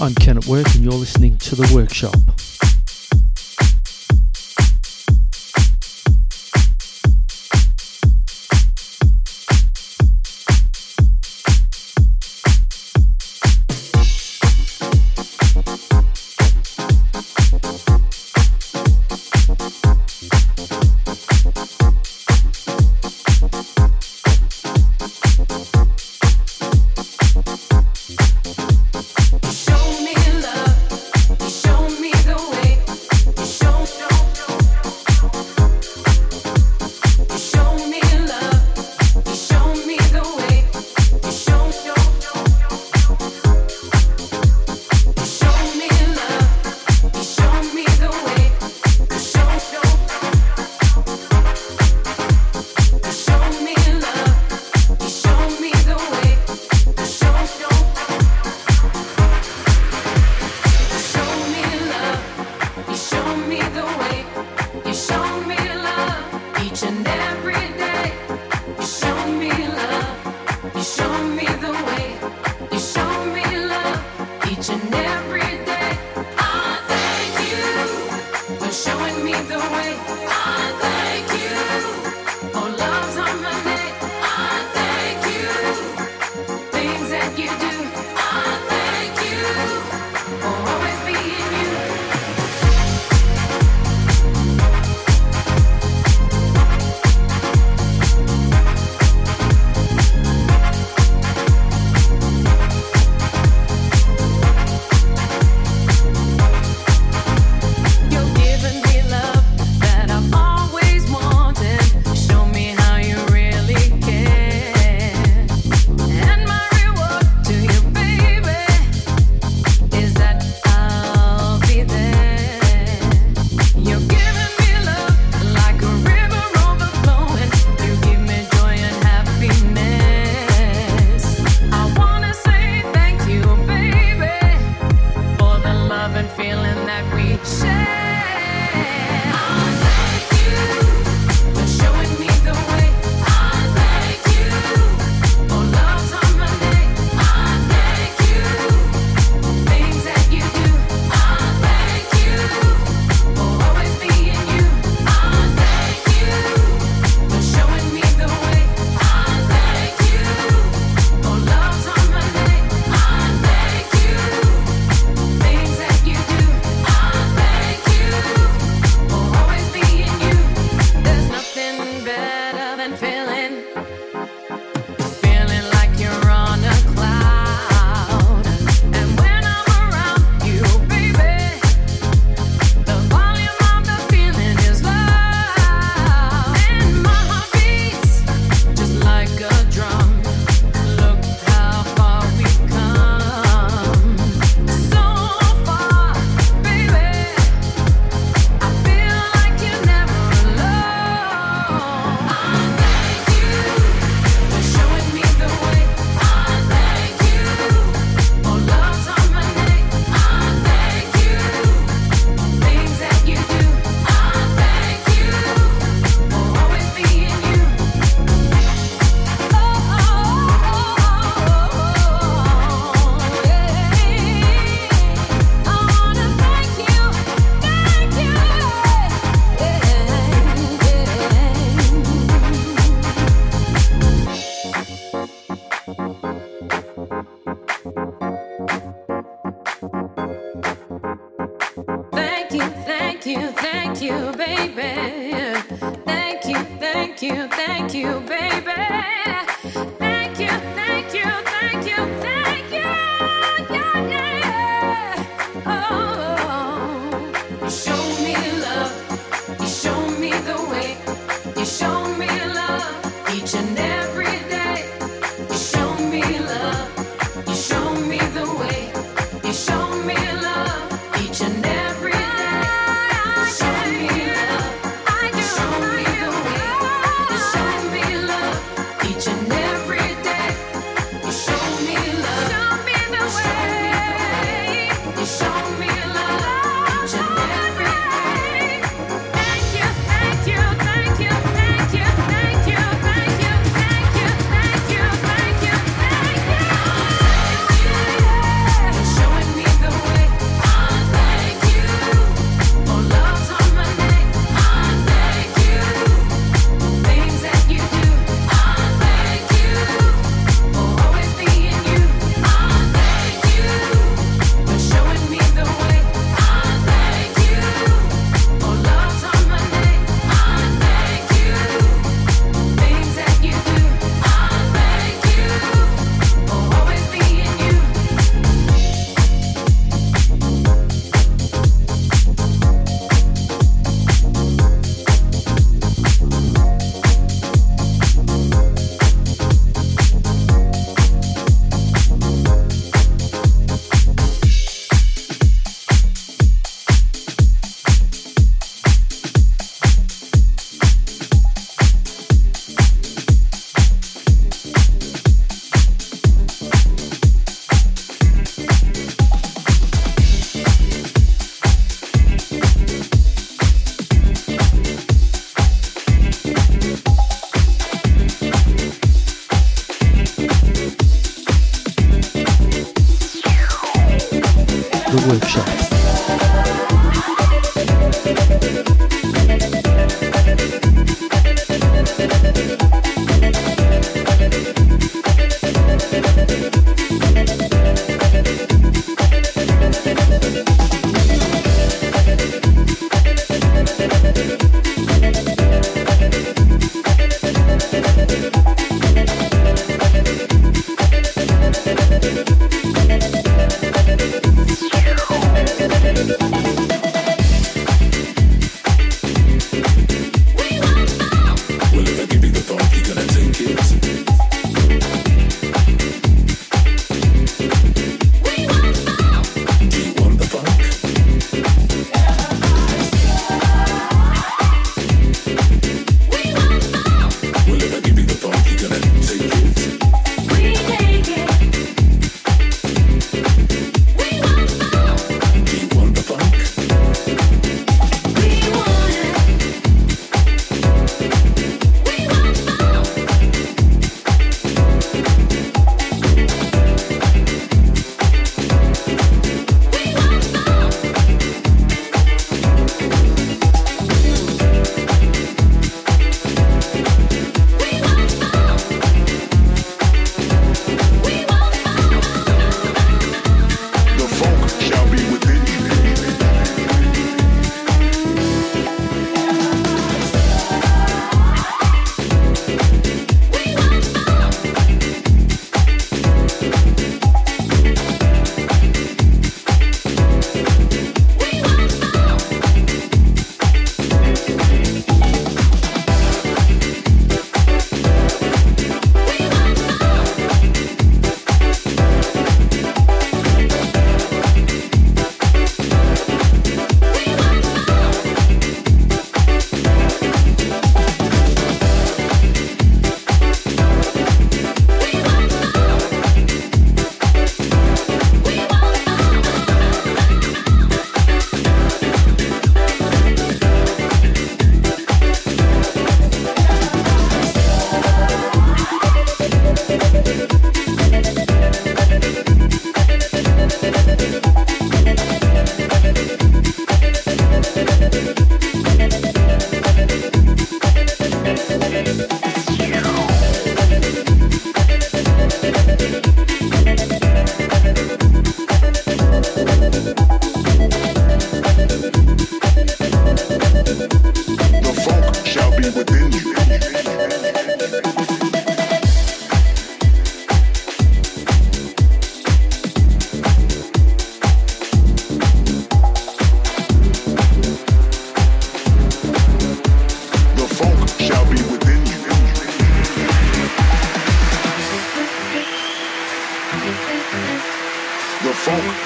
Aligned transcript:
I'm 0.00 0.12
Ken 0.16 0.36
at 0.36 0.46
Work, 0.46 0.66
and 0.74 0.82
you're 0.82 0.92
listening 0.92 1.38
to 1.38 1.54
The 1.54 1.72
Workshop. 1.72 2.16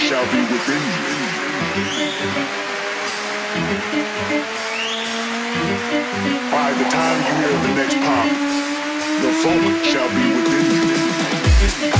shall 0.01 0.25
be 0.33 0.41
within 0.41 0.81
you. 0.81 1.15
By 6.51 6.73
the 6.73 6.85
time 6.89 7.19
you 7.27 7.35
hear 7.41 7.55
the 7.67 7.75
next 7.75 7.97
pop, 7.97 8.29
the 9.23 9.31
funk 9.43 9.85
shall 9.85 10.09
be 10.09 10.25
within 10.37 10.67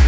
you. 0.03 0.08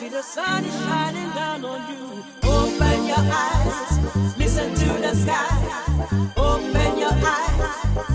See 0.00 0.08
the 0.08 0.22
sun 0.22 0.64
is 0.64 0.74
shining 0.86 1.28
down 1.34 1.62
on 1.62 1.80
you. 1.92 2.24
Open 2.42 3.06
your 3.06 3.18
eyes, 3.18 4.38
listen 4.38 4.74
to 4.74 4.86
the 4.98 5.14
sky. 5.14 6.32
Open 6.38 6.98
your 6.98 7.12
eyes, 7.12 8.09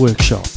workshop. 0.00 0.49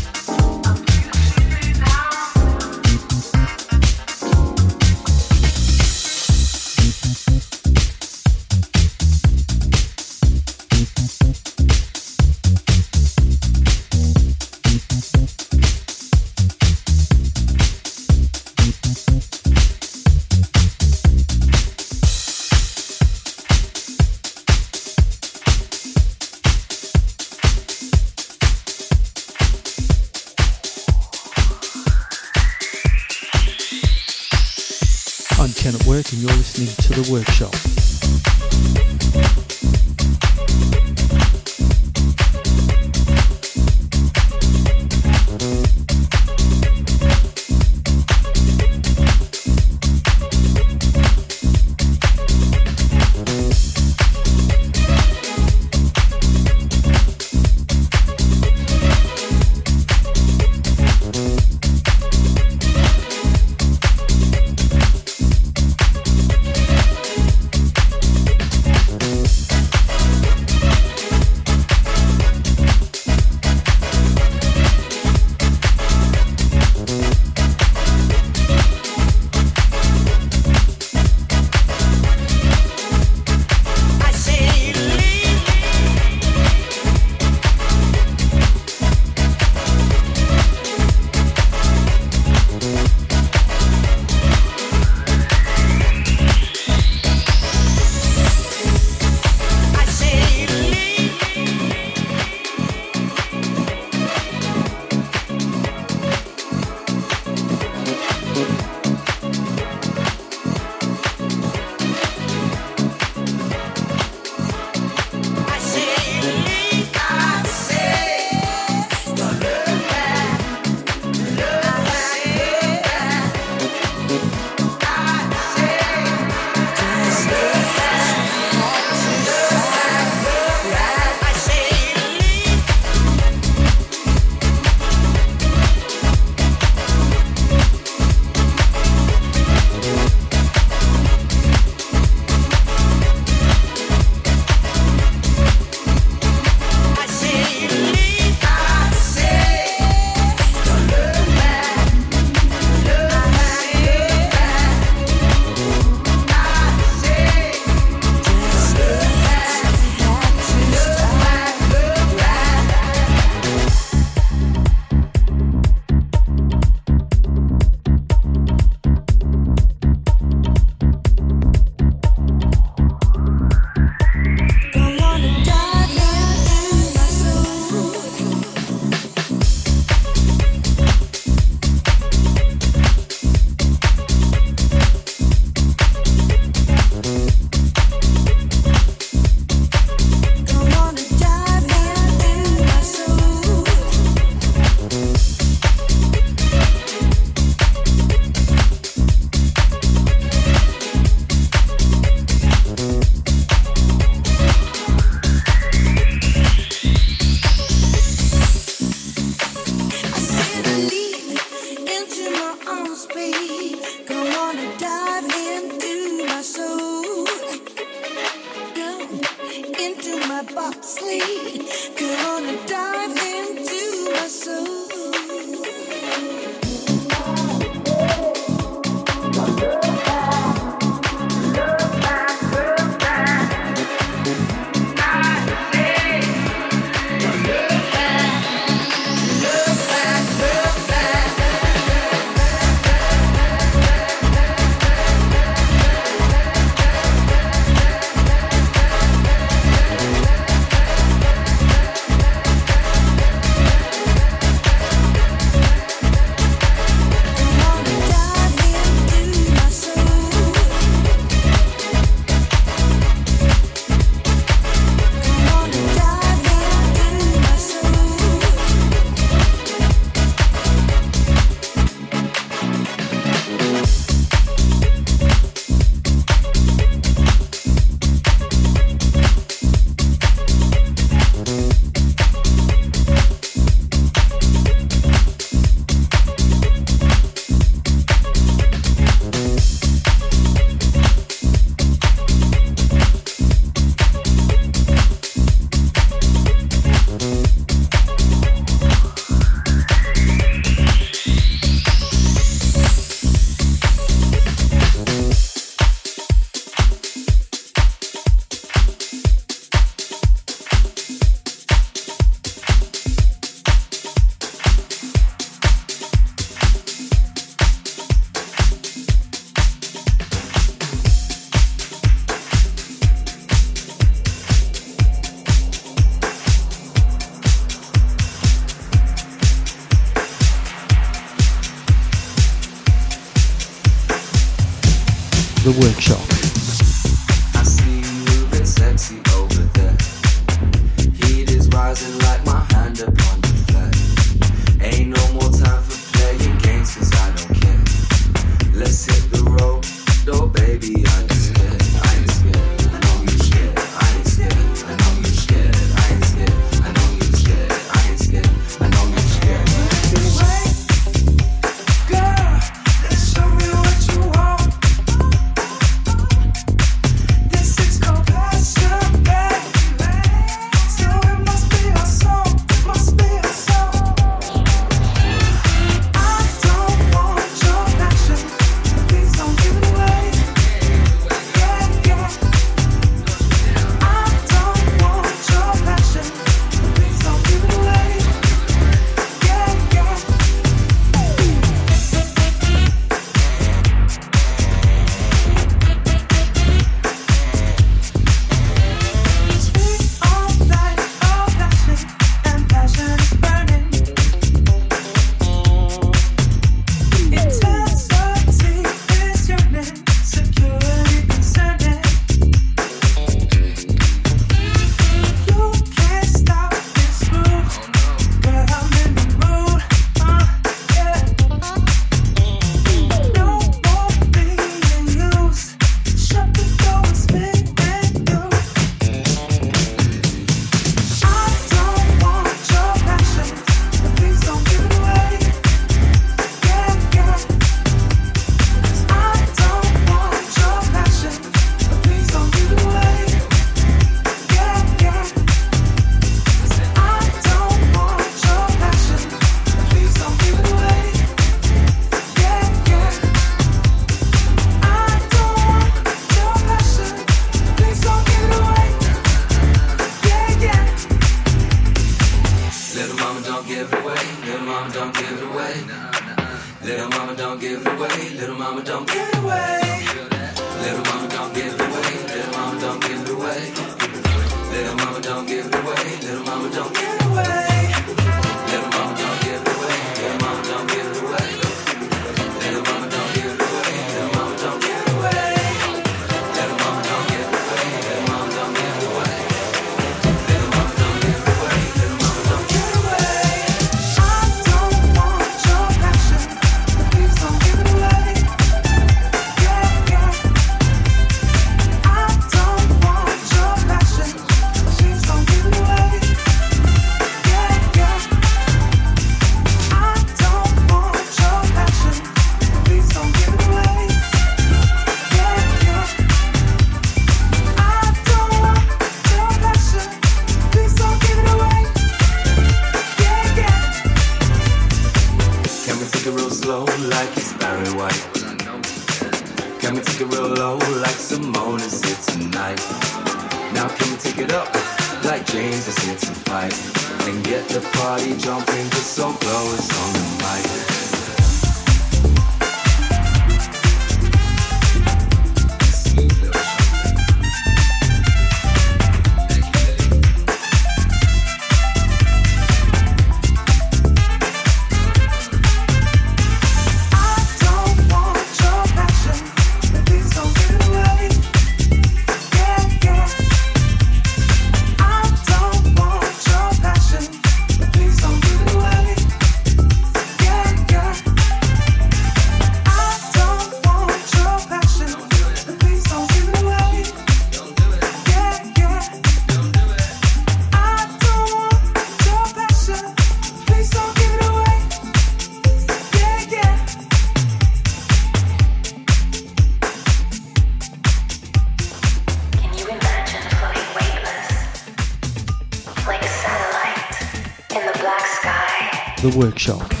Workshop. 599.41 600.00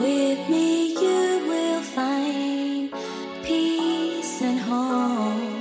With 0.00 0.48
me, 0.48 0.94
you 0.94 1.46
will 1.46 1.82
find 1.82 2.92
peace 3.42 4.40
and 4.42 4.58
home. 4.58 5.52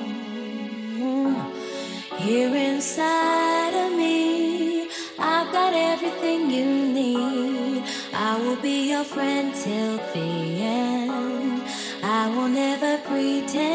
Here 2.18 2.56
inside 2.56 3.74
of 3.86 3.92
me, 3.98 4.88
I've 5.20 5.52
got 5.52 5.74
everything 5.74 6.50
you 6.50 6.66
need. 6.66 7.84
I 8.14 8.38
will 8.38 8.62
be 8.62 8.90
your 8.92 9.04
friend 9.04 9.54
till 9.54 9.98
the 10.14 10.62
end. 10.62 11.64
I 12.04 12.30
will 12.30 12.48
never 12.48 12.98
pretend. 13.00 13.71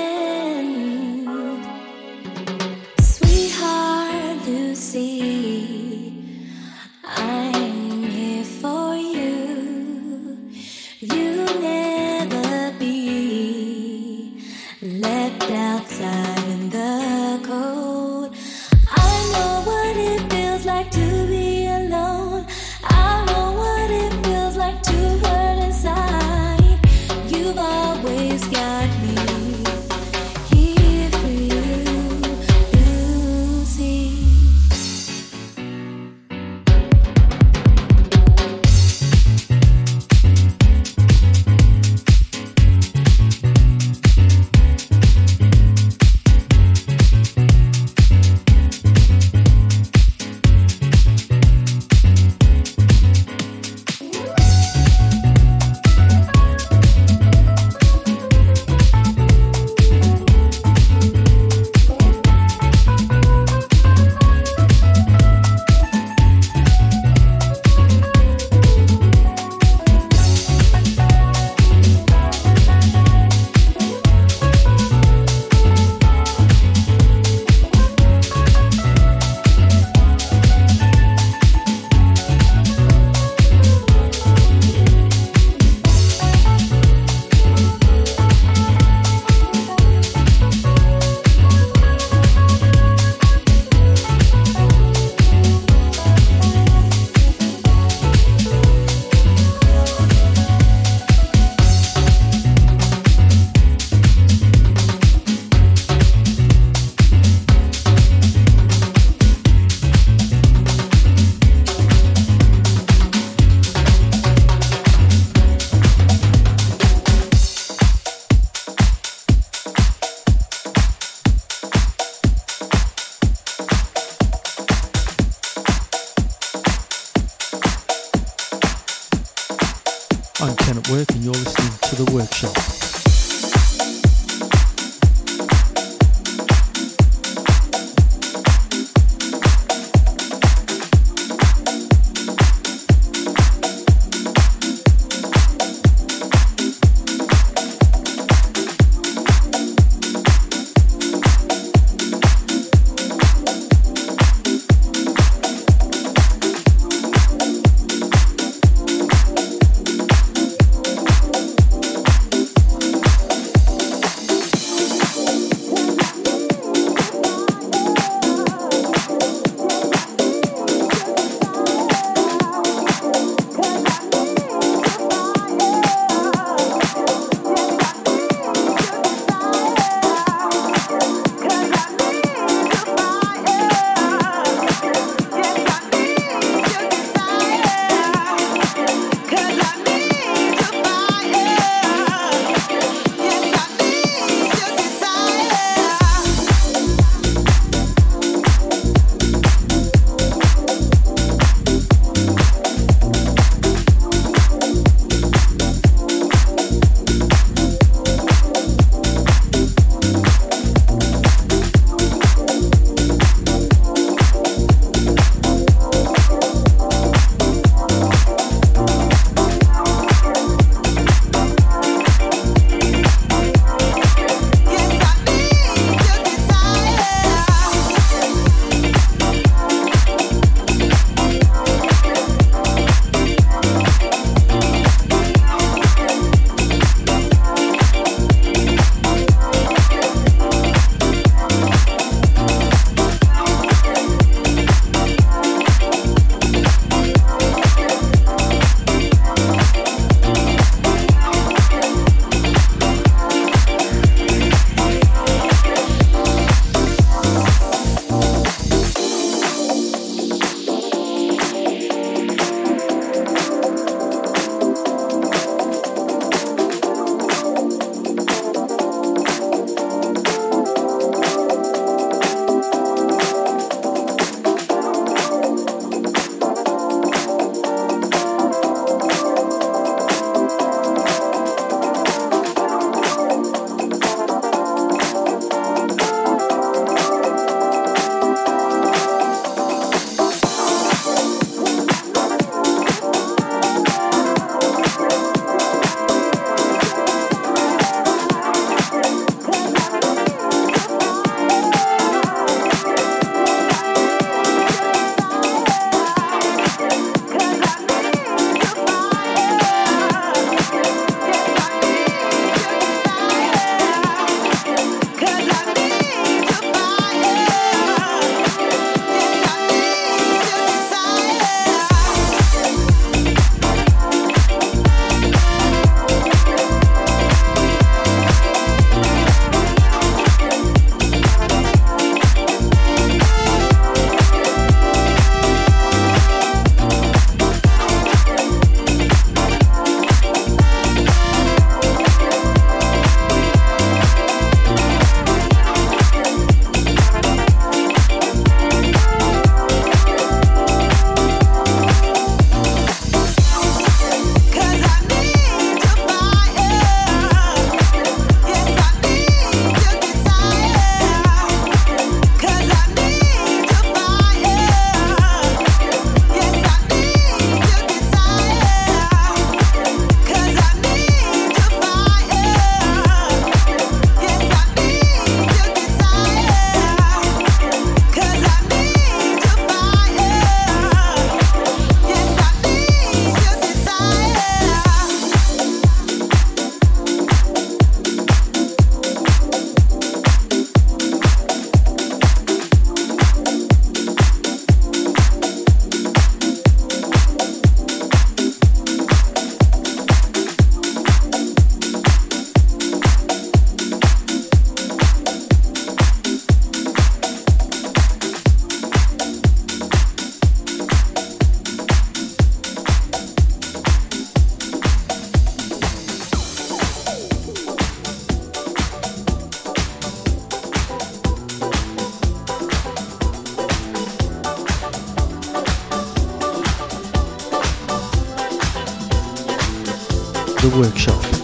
The 430.66 430.76
Workshop. 430.80 431.35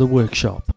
The 0.00 0.06
Workshop. 0.06 0.69